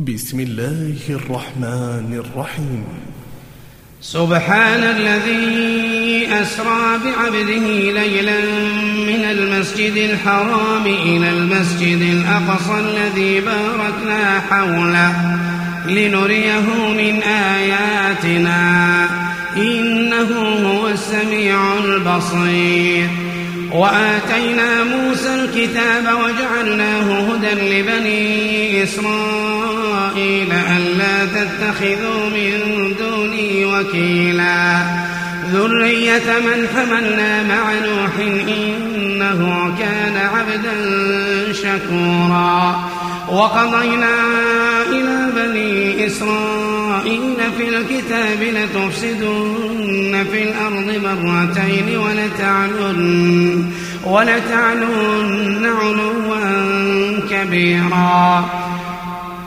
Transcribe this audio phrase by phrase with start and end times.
[0.00, 2.84] بسم الله الرحمن الرحيم.
[4.00, 7.66] سبحان الذي أسرى بعبده
[8.00, 8.40] ليلا
[9.06, 15.38] من المسجد الحرام إلى المسجد الأقصى الذي باركنا حوله
[15.86, 19.06] لنريه من آياتنا.
[19.56, 20.30] إنه
[20.68, 23.08] هو السميع البصير.
[23.72, 29.29] وآتينا موسى الكتاب وجعلناه هدى لبني إسرائيل.
[30.76, 32.52] ألا تتخذوا من
[32.98, 34.82] دوني وكيلا.
[35.52, 38.14] ذرية من حملنا مع نوح
[38.48, 39.40] إنه
[39.78, 40.76] كان عبدا
[41.52, 42.90] شكورا.
[43.28, 44.16] وقضينا
[44.90, 53.64] إلى بني إسرائيل في الكتاب لتفسدن في الأرض مرتين ولتعلن
[54.04, 56.40] ولتعلن علوا
[57.30, 58.50] كبيرا.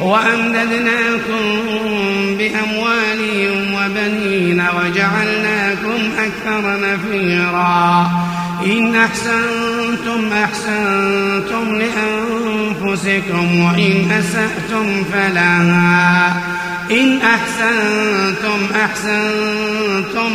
[0.00, 1.42] وأمددناكم
[2.38, 3.20] بأموال
[3.74, 8.10] وبنين وجعلناكم أكثر نفيرا.
[8.66, 16.42] إن أحسنتم أحسنتم لأنفسكم وإن أسأتم فلها
[16.90, 20.30] إن أحسنتم أحسنتم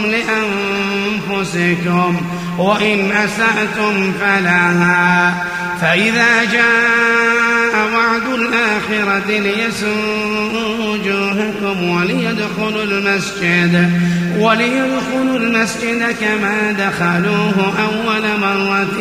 [1.32, 2.12] لأنفسكم.
[2.58, 5.46] وإن أسأتم فلها.
[5.82, 13.92] فإذا جاء وعد الآخرة ليسوء وجوهكم وليدخلوا المسجد
[14.38, 18.98] وليدخلوا المسجد كما دخلوه أول مرة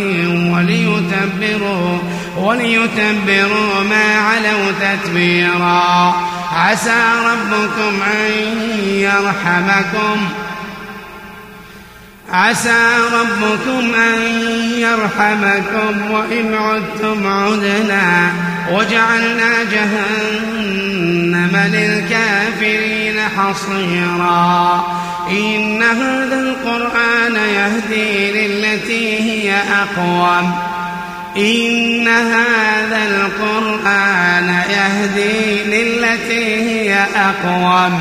[0.53, 1.98] وليتبروا
[2.36, 6.14] وليتبروا ما علوا تتبيرا.
[6.52, 8.30] عسى ربكم أن
[8.86, 10.42] يرحمكم.
[12.33, 14.20] عسى ربكم أن
[14.79, 18.33] يرحمكم وإن عدتم عدنا
[18.73, 24.87] وجعلنا جهنم للكافرين حصيرا.
[25.31, 30.55] إن هذا القرآن يهدي للتي هي أقوم.
[31.37, 38.01] إن هذا القرآن يهدي للتي هي أقوم.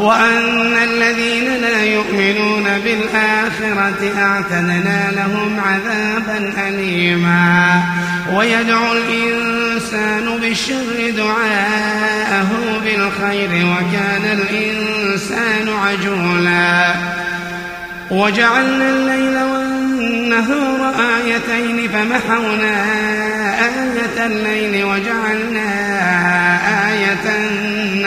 [0.00, 7.82] وأن الذين لا يؤمنون بالآخرة أعتدنا لهم عذابا أليما.
[8.32, 12.48] ويدعو الإنسان بالشر دعاءه
[12.84, 16.94] بالخير وكان الإنسان عجولا.
[18.10, 22.84] وجعلنا الليل والنهار آيتين فمحونا
[23.62, 25.70] آية الليل وجعلنا
[26.90, 27.30] آية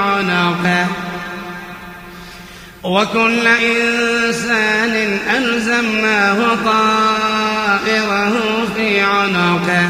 [0.00, 0.86] عنقه
[2.84, 8.32] وكل إنسان ألزمناه طائره
[8.76, 9.88] في عنقه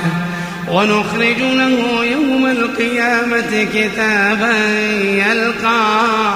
[0.69, 4.57] ونخرج له يوم القيامة كتابا
[5.03, 6.35] يلقاه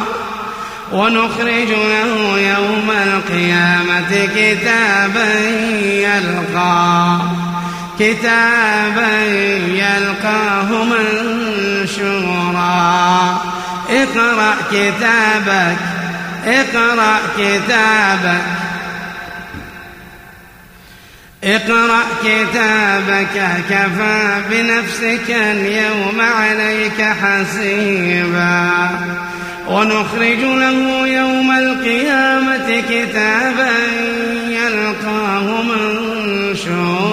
[0.93, 5.35] ونخرج له يوم القيامة كتابا
[5.83, 7.21] يلقاه
[7.99, 9.25] كتابا
[9.69, 10.85] يلقاه
[11.95, 12.65] منشورا.
[13.95, 15.77] اقرأ كتابك
[16.47, 18.45] اقرأ كتابك.
[21.45, 23.37] اقرأ كتابك
[23.71, 28.89] كفى بنفسك اليوم عليك حسيبا.
[29.69, 33.77] ونخرج له يوم القيامة كتابا
[34.49, 37.05] يلقاه منشورا.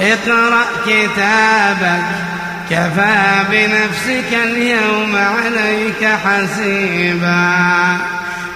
[0.00, 2.29] اقرأ كتابك
[2.70, 7.96] كفى بنفسك اليوم عليك حسيبا.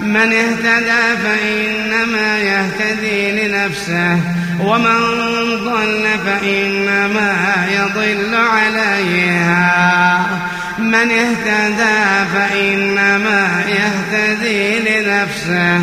[0.00, 4.18] من اهتدى فإنما يهتدي لنفسه
[4.60, 5.00] ومن
[5.64, 10.26] ضل فإنما يضل عليها.
[10.78, 15.80] من اهتدى فإنما يهتدي لنفسه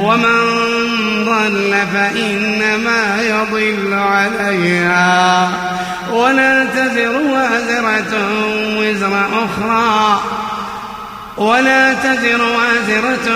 [0.00, 0.40] ومن
[1.24, 5.50] ضل فإنما يضل عليها.
[6.12, 8.14] ولا تزر وازرة
[8.78, 10.20] وزر أخرى.
[11.36, 13.28] ولا تزر وازرة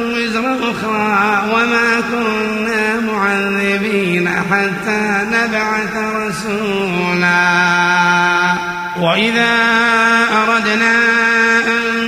[0.00, 1.42] وزر أخرى.
[1.54, 7.38] وما كنا معذبين حتى نبعث رسولا.
[9.00, 9.56] وإذا
[10.32, 10.94] أردنا
[11.66, 12.07] أن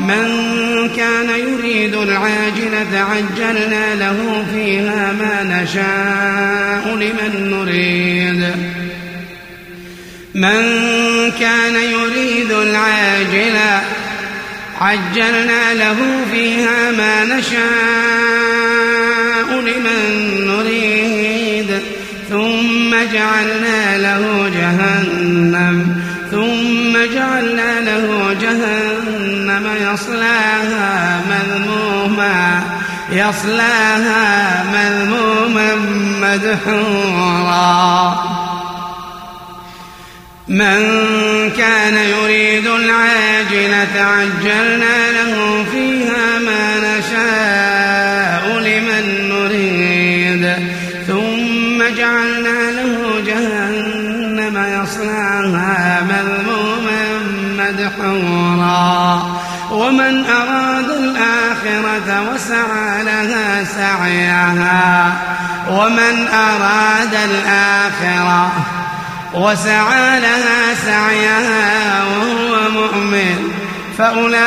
[0.00, 8.42] من كان يريد العاجلة عجلنا له فيها ما نشاء لمن نريد.
[10.34, 10.62] من
[11.40, 13.82] كان يريد العاجلة
[14.80, 15.96] عجلنا له
[16.32, 17.60] فيها ما نشاء
[19.60, 20.00] لمن
[20.46, 21.80] نريد.
[22.30, 25.89] ثم جعلنا له جهنم.
[29.60, 32.62] جهنم يصلاها مذموما
[33.12, 35.74] يصلاها مذموما
[36.22, 37.90] مدحورا.
[40.48, 40.80] من
[41.58, 50.44] كان يريد العاجلة عجلنا له فيها ما نشاء لمن نريد.
[51.06, 57.02] ثم جعلنا له جهنم يصلاها مذموما
[57.58, 59.40] مدحورا.
[59.70, 65.12] ومن أراد الآخرة وسعى لها سعيها.
[65.70, 68.52] ومن أراد الآخرة
[69.34, 73.38] وسعى لها سعيها وهو مؤمن
[73.98, 74.40] فأولئك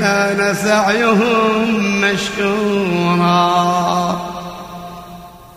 [0.00, 3.40] كان سعيهم مشكورا.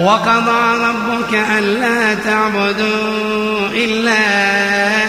[0.00, 4.24] وقضى ربك ألا تعبدوا إلا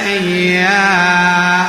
[0.06, 1.66] إياه.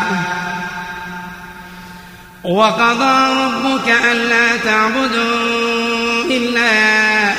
[2.45, 6.71] وقضى ربك ألا تعبدوا إلا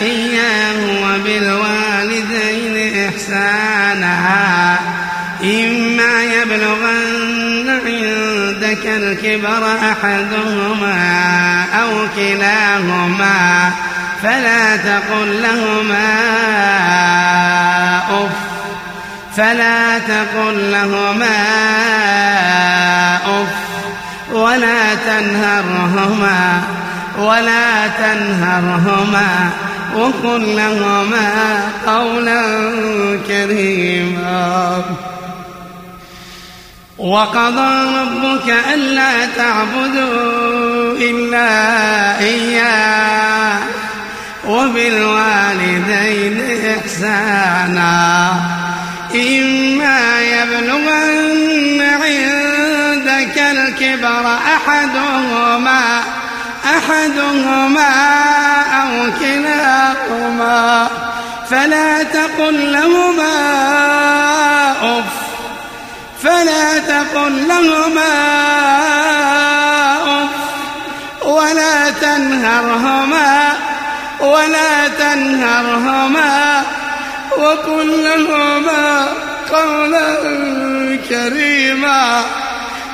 [0.01, 2.75] إياه وبالوالدين
[3.08, 4.77] إحسانا.
[5.44, 11.00] إما يبلغن عندك الكبر أحدهما
[11.82, 13.72] أو كلاهما
[14.24, 16.20] فلا تقل لهما
[18.10, 18.32] أف
[19.38, 21.40] فلا تقل لهما
[23.26, 23.48] أف
[24.34, 26.62] ولا تنهرهما
[27.18, 29.50] ولا تنهرهما
[29.96, 32.42] وقل لهما قولا
[33.28, 34.82] كريما
[36.98, 41.50] وقضى ربك ألا تعبدوا إلا
[42.20, 43.60] إياه
[44.50, 46.38] وبالوالدين
[46.77, 48.32] إحسانا.
[49.15, 56.01] إما يبلغن عندك الكبر أحدهما
[56.65, 57.94] أحدهما
[58.82, 60.88] أو كلاهما
[61.50, 63.34] فلا تقل لهما
[64.82, 65.03] أف
[66.24, 68.13] فلا تقل لهما
[70.03, 70.29] أف
[71.25, 73.59] ولا تنهرهما
[74.22, 76.64] ولا تنهرهما
[77.38, 79.08] وقل لهما
[79.52, 80.16] قولا
[81.10, 82.22] كريما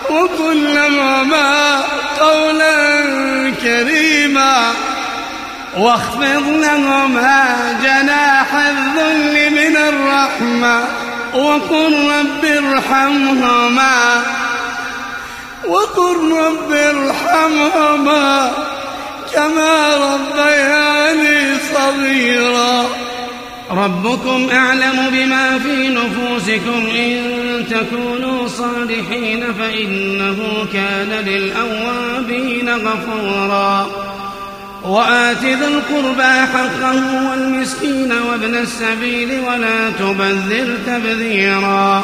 [0.09, 1.81] وقل لهما
[2.19, 2.75] قولا
[3.63, 4.71] كريما
[5.77, 10.83] واخفض لهما جناح الذل من الرحمة
[11.33, 14.23] وقل رب ارحمهما
[15.67, 18.51] وقل رب ارحمهما
[19.35, 22.85] كما ربياني صغيرا.
[23.71, 26.87] ربكم أعلم بما في نفوسكم.
[26.95, 27.21] إن
[27.69, 33.87] تكونوا صالحين فإنه كان للأوابين غفورا.
[34.83, 42.03] وآت ذا القربى حقه والمسكين وابن السبيل ولا تبذر تبذيرا.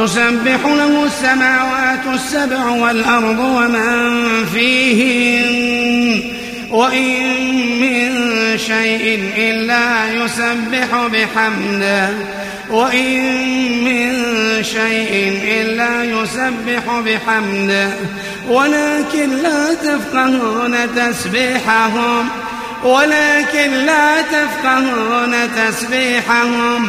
[0.00, 6.22] تسبح له السماوات السبع والأرض ومن فيهن
[6.70, 7.36] وإن
[7.80, 8.10] من
[8.58, 12.08] شيء إلا يسبح بحمده
[12.70, 13.22] وإن
[13.84, 14.12] من
[14.64, 17.90] شيء إلا يسبح بحمده.
[18.48, 22.28] ولكن لا تفقهون تسبيحهم
[22.84, 26.88] ولكن لا تفقهون تسبيحهم.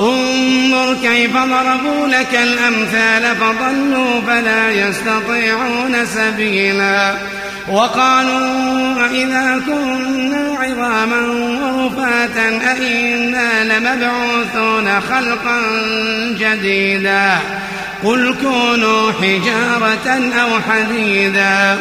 [0.00, 7.14] انظر كيف ضربوا لك الأمثال فضلوا فلا يستطيعون سبيلا
[7.68, 11.20] وقالوا أئذا كنا عظاما
[11.62, 15.60] ورفاتا أئنا لمبعوثون خلقا
[16.38, 17.38] جديدا
[18.04, 21.78] قل كونوا حجارة أو حديدا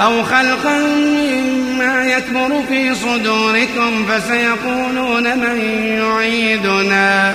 [0.00, 5.60] أو خلقا مما يكبر في صدوركم فسيقولون من
[5.98, 7.34] يعيدنا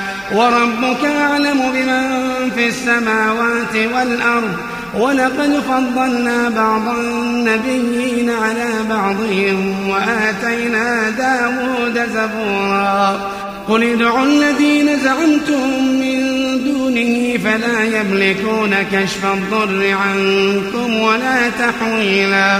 [0.35, 4.57] وربك أعلم بمن في السماوات والأرض
[4.97, 13.31] ولقد فضلنا بعض النبيين على بعضهم وآتينا داود زبورا.
[13.67, 16.17] قل ادعوا الذين زعمتم من
[16.63, 22.59] دونه فلا يملكون كشف الضر عنكم ولا تحويلا.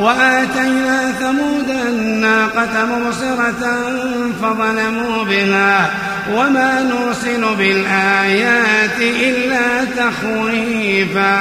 [0.00, 3.64] وآتينا ثمود الناقة مبصرة
[4.42, 5.90] فظلموا بها
[6.32, 11.38] وما نرسل بالآيات إلا تخويفا.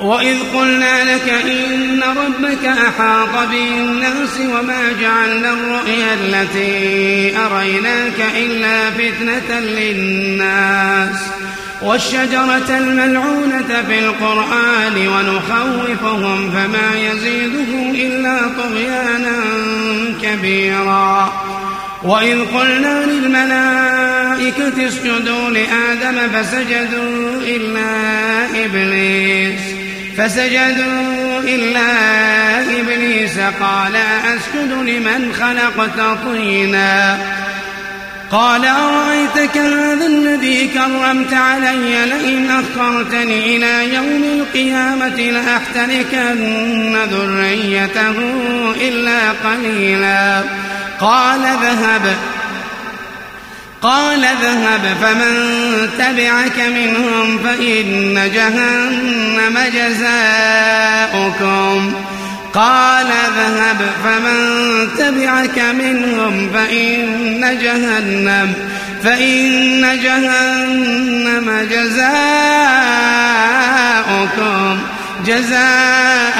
[0.00, 11.16] وإذ قلنا لك إن ربك أحاط بالناس وما جعلنا الرؤيا التي أريناك إلا فتنة للناس.
[11.84, 19.36] والشجرة الملعونة في القرآن ونخوفهم فما يزيدهم إلا طغيانا
[20.22, 21.32] كبيرا.
[22.02, 27.84] وإذ قلنا للملائكة اسجدوا لآدم فسجدوا إلا
[28.64, 29.60] إبليس.
[30.18, 31.90] فسجدوا إلا
[32.80, 37.18] إبليس قال أسجد لمن خلقت طيناً.
[38.32, 48.14] قال أرأيتك هذا الذي كرمت علي لئن أخرتني إلى يوم القيامة لأحتركن ذريته
[48.80, 50.42] إلا قليلا.
[51.00, 52.16] قال ذهب.
[53.82, 55.34] قال ذهب فمن
[55.98, 61.94] تبعك منهم فإن جهنم جزاؤكم.
[62.54, 64.38] قال ذهب فمن
[64.98, 68.54] تبعك منهم فإن جهنم
[69.02, 72.12] فإن جهنم جزاؤكم
[75.26, 76.38] جزاء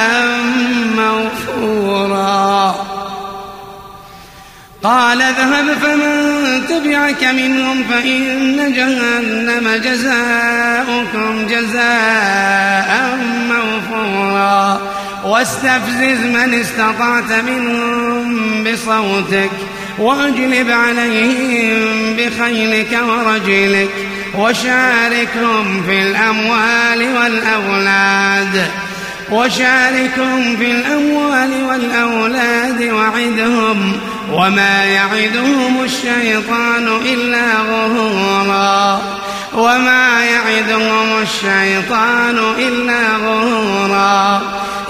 [0.97, 2.75] موفورا.
[4.83, 6.13] قال اذهب فمن
[6.69, 14.92] تبعك منهم فإن جهنم جزاؤكم جزاء موفورا.
[15.25, 19.51] واستفزز من استطعت منهم بصوتك
[19.99, 23.91] واجلب عليهم بخيلك ورجلك
[24.39, 28.71] وشاركهم في الأموال والأولاد.
[29.31, 33.93] وشاركهم في الأموال والأولاد وعدهم
[34.33, 39.03] وما يعدهم الشيطان إلا غرورا.
[39.55, 44.43] وما يعدهم الشيطان إلا غرورا.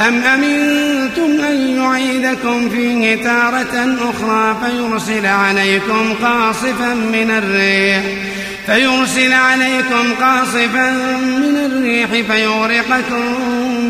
[0.00, 8.02] أم أمنتم أن يعيدكم فيه تارة أخرى فيرسل عليكم قاصفا من الريح
[8.66, 10.90] فيرسل عليكم قاصفا
[11.26, 13.24] من الريح فيغرقكم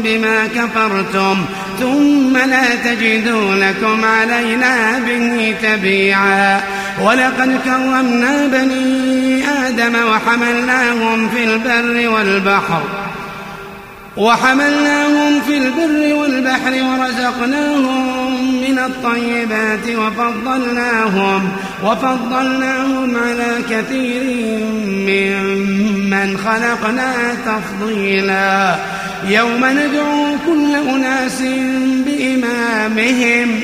[0.05, 1.45] بما كفرتم
[1.81, 6.61] ثم لا تجدوا لكم علينا به تبيعا.
[7.01, 13.06] ولقد كرمنا بني آدم وحملناهم في البر والبحر
[14.16, 21.52] وحملناهم في البر والبحر ورزقناهم من الطيبات وفضلناهم
[21.85, 24.22] وفضلناهم على كثير
[24.87, 27.12] ممن خلقنا
[27.46, 28.76] تفضيلا.
[29.29, 31.42] يوم ندعو كل أناس
[32.07, 33.61] بإمامهم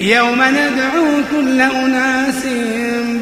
[0.00, 2.46] يوم ندعو كل أناس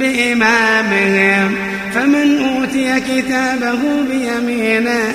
[0.01, 1.55] بإمامهم.
[1.95, 3.79] فمن أوتي كتابه
[4.11, 5.15] بيمينه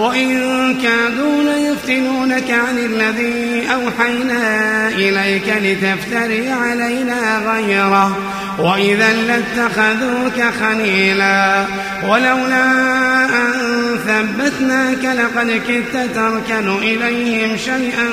[0.00, 8.18] وإن كادوا ليفتنونك عن الذي أوحينا إليك لتفتري علينا غيره.
[8.58, 11.64] وإذا لاتخذوك خليلا.
[12.08, 12.64] ولولا
[13.24, 13.52] أن
[14.06, 18.08] ثبتناك لقد كدت تركن إليهم شيئا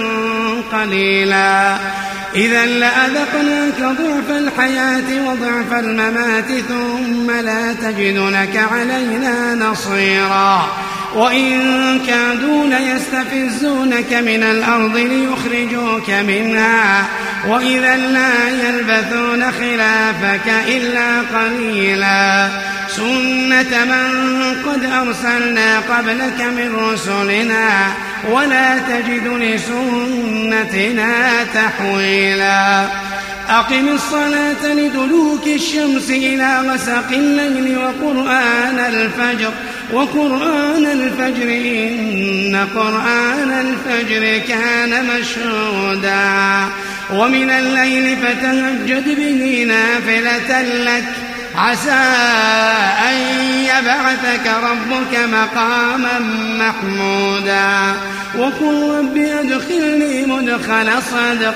[0.72, 1.78] قليلا.
[2.36, 10.68] إذا لأذقناك ضعف الحياة وضعف الممات ثم لا تجد لك علينا نصيرا.
[11.16, 17.06] وإن كادوا ليستفزونك من الأرض ليخرجوك منها
[17.48, 22.50] وإذا لا يلبثون خلافك إلا قليلا.
[22.90, 24.10] سنة من
[24.66, 27.70] قد أرسلنا قبلك من رسلنا
[28.32, 31.04] ولا تجد لسنتنا
[31.54, 32.86] تحويلا.
[33.50, 39.52] أقم الصلاة لدلوك الشمس إلى غسق الليل وقرآن الفجر
[39.94, 46.66] وقرآن الفجر إن قرآن الفجر كان مشهودا.
[47.14, 51.04] ومن الليل فتهجد به نافلة لك
[51.56, 52.06] عسى
[53.10, 53.18] أن
[53.64, 56.20] يبعثك ربك مقاما
[56.60, 57.94] محمودا.
[58.38, 61.56] وقل رب أدخلني مدخل صدق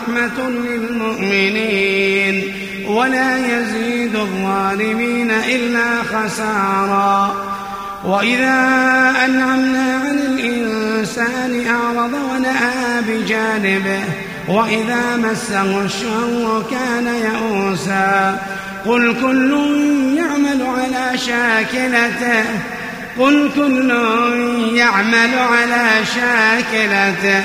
[0.00, 2.54] ورحمة للمؤمنين
[2.86, 7.34] ولا يزيد الظالمين إلا خسارا.
[8.04, 14.00] وإذا أنعمنا عن الإنسان أعرض ونأى بجانبه
[14.48, 18.38] وإذا مسه الشر كان يئوسا.
[18.86, 19.52] قل كل
[20.16, 22.44] يعمل على شاكلته
[23.18, 23.90] قل كل
[24.74, 27.44] يعمل على شاكلته.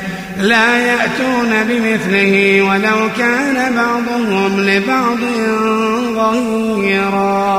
[0.41, 5.19] لا يأتون بمثله ولو كان بعضهم لبعض
[6.15, 7.51] ظهيرا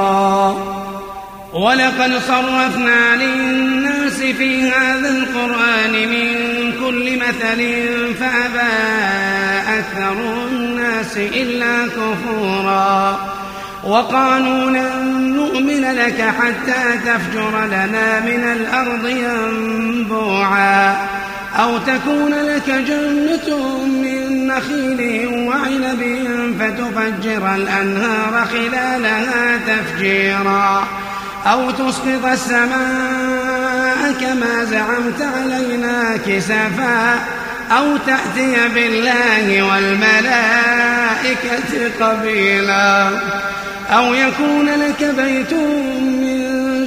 [1.53, 6.29] ولقد صرفنا للناس في هذا القرآن من
[6.81, 7.61] كل مثل
[8.21, 8.73] فأبى
[9.79, 10.17] أكثر
[10.51, 13.19] الناس إلا كفورا.
[13.85, 20.97] وقالوا لن نؤمن لك حتى تفجر لنا من الأرض ينبوعا.
[21.59, 26.03] أو تكون لك جنة من نخيل وعنب
[26.61, 30.89] فتفجر الأنهار خلالها تفجيرا.
[31.47, 37.19] أو تسقط السماء كما زعمت علينا كسفا.
[37.79, 40.81] أو تأتي بالله والملائكة
[42.01, 43.09] قبيلا.
[43.91, 46.42] أو يكون لك بيت من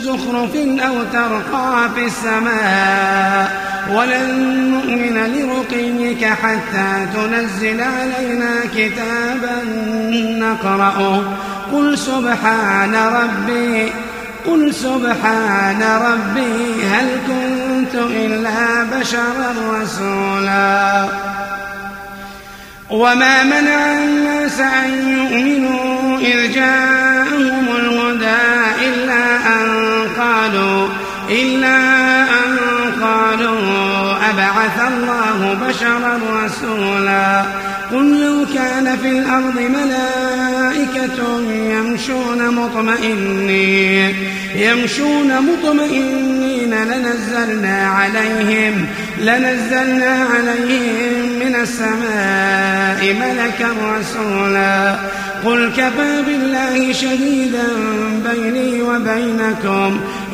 [0.06, 0.56] زخرف
[0.88, 3.66] أو ترقى في السماء.
[3.94, 4.28] ولن
[4.72, 9.58] نؤمن لرقيك حتى تنزل علينا كتابا
[10.40, 11.24] نقرأه.
[11.74, 13.92] قل سبحان ربي
[14.46, 21.06] قل سبحان ربي هل كنت إلا بشرا رسولا.
[22.90, 27.55] وما منع الناس أن يؤمنوا إذ جاءهم
[31.30, 31.78] إلا
[32.24, 32.58] أن
[33.02, 37.44] قالوا أبعث الله بشرا رسولا.
[37.92, 44.16] قل لو كان في الأرض ملائكة يمشون مطمئنين.
[44.56, 46.74] يمشون مطمئنين.
[46.74, 48.86] لنزلنا عليهم
[49.22, 54.96] لنزلنا عليهم من السماء ملكا رسولا.
[55.46, 57.68] قل كفى بالله شهيدا
[58.32, 60.00] بيني وبينكم.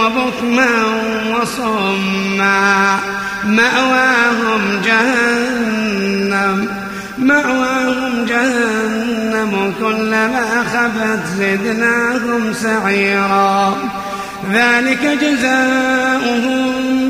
[0.00, 0.70] وبكما
[1.34, 2.98] وصما
[3.46, 6.68] مأواهم جهنم
[7.18, 13.76] مأواهم جهنم كلما خبت زدناهم سعيرا.
[14.52, 16.60] ذلك جزاؤهم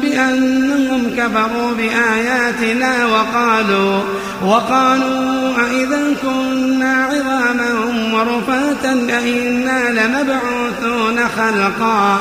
[0.02, 4.00] بأنهم كفروا بآياتنا وقالوا
[4.42, 7.70] وقالوا أئذا كنا عظاما
[8.14, 12.20] ورفاتا أئنا لمبعوثون خلقا.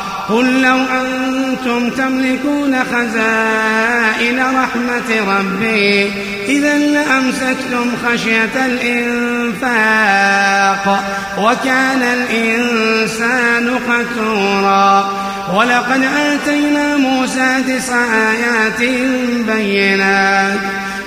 [0.29, 6.11] قل لو أنتم تملكون خزائن رحمة ربي
[6.47, 10.05] إذا لأمسكتم خشية الإنفاق
[11.37, 15.11] وكان الإنسان قتورا.
[15.55, 18.81] ولقد آتينا موسى تسع آيات
[19.47, 20.59] بينات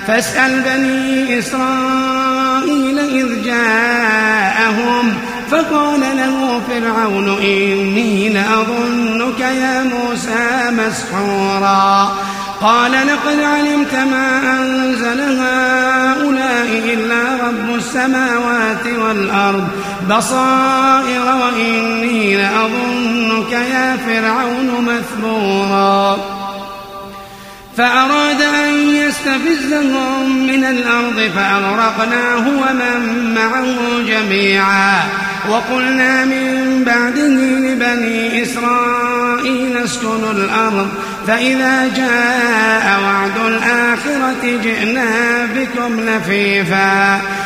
[0.07, 5.13] فاسأل بني إسرائيل إذ جاءهم
[5.55, 12.15] فقال له فرعون إني لأظنك يا موسى مسحورا.
[12.61, 19.67] قال لقد علمت ما أنزل هؤلاء إلا رب السماوات والأرض.
[20.09, 26.17] بصائر وإني لأظنك يا فرعون مثبورا.
[27.77, 33.75] فأراد أن يستفزهم من الأرض فأغرقناه ومن معه
[34.07, 35.03] جميعا.
[35.49, 40.89] وقلنا من بعده لبني إسرائيل اسكنوا الأرض
[41.27, 45.05] فإذا جاء وعد الآخرة جئنا
[45.55, 47.21] بكم لفيفا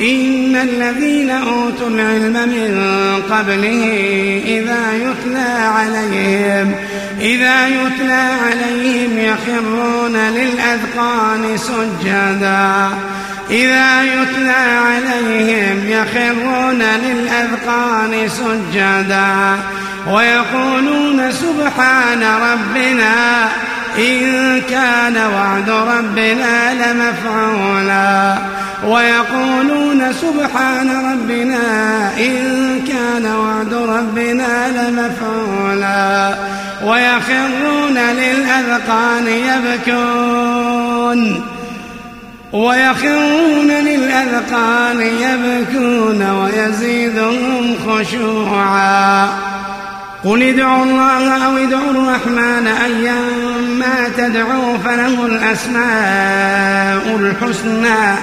[0.00, 2.82] إن الذين أوتوا العلم من
[3.30, 3.84] قبله
[4.46, 6.74] إذا يتلى عليهم
[7.20, 12.88] إذا يتلى عليهم يخرون للأذقان سجدا.
[13.50, 19.58] إذا يتلى عليهم يخرون للأذقان سجدا.
[20.10, 23.48] ويقولون سبحان ربنا
[23.98, 28.38] إن كان وعد ربنا لمفعولا
[28.86, 36.34] ويقولون سبحان ربنا إن كان وعد ربنا لمفعولا
[36.84, 40.74] ويخرون للأذقان يبكون
[42.52, 49.53] ويخرون للأذقان يبكون ويزيدهم خشوعا
[50.24, 58.16] قل ادعوا الله أو ادعوا الرحمن أيما تدعوا فله الأسماء الحسنى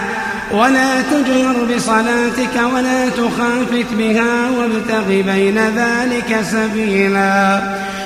[0.51, 7.61] ولا تجهر بصلاتك ولا تخافت بها وابتغ بين ذلك سبيلا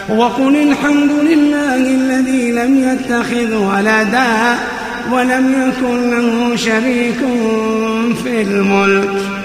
[0.09, 4.55] وقل الحمد لله الذي لم يتخذ ولدا
[5.11, 7.19] ولم يكن له شريك
[8.23, 9.44] في الملك